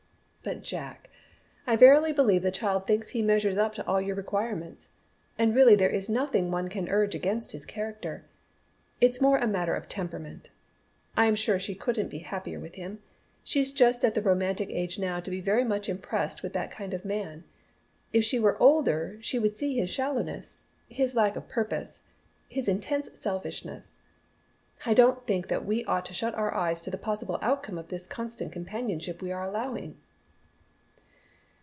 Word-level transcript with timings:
"But 0.43 0.63
Jack, 0.63 1.11
I 1.67 1.75
verily 1.75 2.11
believe 2.13 2.41
the 2.41 2.49
child 2.49 2.87
thinks 2.87 3.09
he 3.09 3.21
measures 3.21 3.57
up 3.59 3.75
to 3.75 3.85
all 3.85 4.01
your 4.01 4.15
requirements. 4.15 4.89
And 5.37 5.53
really 5.53 5.75
there 5.75 5.87
is 5.91 6.09
nothing 6.09 6.49
one 6.49 6.67
can 6.67 6.89
urge 6.89 7.13
against 7.13 7.51
his 7.51 7.63
character. 7.63 8.25
It's 8.99 9.21
more 9.21 9.37
a 9.37 9.45
matter 9.45 9.75
of 9.75 9.87
temperament. 9.87 10.49
I 11.15 11.27
am 11.27 11.35
sure 11.35 11.59
she 11.59 11.75
couldn't 11.75 12.07
be 12.07 12.17
happy 12.17 12.57
with 12.57 12.73
him. 12.73 13.03
She's 13.43 13.71
just 13.71 14.03
at 14.03 14.15
the 14.15 14.21
romantic 14.23 14.71
age 14.71 14.97
now 14.97 15.19
to 15.19 15.29
be 15.29 15.41
very 15.41 15.63
much 15.63 15.87
impressed 15.87 16.41
with 16.41 16.53
that 16.53 16.71
kind 16.71 16.95
of 16.95 17.05
a 17.05 17.07
man. 17.07 17.43
If 18.11 18.23
she 18.25 18.39
were 18.39 18.57
older 18.59 19.19
she 19.21 19.37
would 19.37 19.59
see 19.59 19.75
his 19.77 19.91
shallowness 19.91 20.63
his 20.89 21.13
lack 21.13 21.35
of 21.35 21.47
purpose, 21.49 22.01
his 22.49 22.67
intense 22.67 23.11
selfishness. 23.13 23.99
I 24.87 24.95
don't 24.95 25.27
think 25.27 25.49
that 25.49 25.67
we 25.67 25.85
ought 25.85 26.05
to 26.07 26.13
shut 26.15 26.33
our 26.33 26.51
eyes 26.55 26.81
to 26.81 26.89
the 26.89 26.97
possible 26.97 27.37
outcome 27.43 27.77
of 27.77 27.89
this 27.89 28.07
constant 28.07 28.51
companionship 28.51 29.21
we 29.21 29.31
are 29.31 29.43
allowing." 29.43 29.97